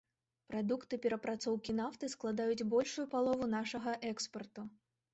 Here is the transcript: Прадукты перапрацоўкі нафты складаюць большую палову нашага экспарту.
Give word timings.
Прадукты 0.53 0.97
перапрацоўкі 1.03 1.77
нафты 1.81 2.11
складаюць 2.15 2.67
большую 2.75 3.09
палову 3.15 3.55
нашага 3.57 3.99
экспарту. 4.15 4.71